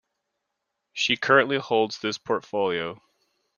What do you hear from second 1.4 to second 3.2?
holds this portfolio.